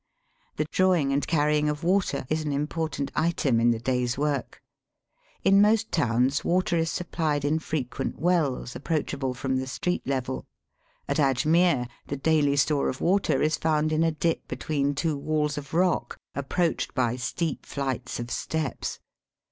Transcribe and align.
The 0.55 0.65
drawing 0.71 1.13
and 1.13 1.27
carrying 1.27 1.69
of 1.69 1.83
water 1.83 2.25
is 2.27 2.41
an 2.41 2.51
important 2.51 3.11
item 3.15 3.59
in 3.59 3.69
the 3.69 3.77
day's 3.77 4.17
work. 4.17 4.59
In 5.43 5.61
most 5.61 5.91
towns 5.91 6.43
water 6.43 6.75
is 6.75 6.89
supplied 6.89 7.45
in 7.45 7.59
frequent 7.59 8.17
wells 8.17 8.75
approachable 8.75 9.35
from 9.35 9.57
the 9.57 9.67
street 9.67 10.01
level. 10.07 10.47
At 11.07 11.17
Ajmere 11.17 11.87
the 12.07 12.17
daily 12.17 12.55
store 12.55 12.89
of 12.89 12.99
water 12.99 13.43
is 13.43 13.57
found 13.57 13.91
in 13.93 14.01
a 14.01 14.09
dip 14.09 14.47
between 14.47 14.95
two 14.95 15.15
walls 15.15 15.55
of 15.55 15.71
rock 15.71 16.17
approached 16.33 16.95
by 16.95 17.15
steep 17.15 17.67
flights 17.67 18.19
of 18.19 18.31
steps. 18.31 18.99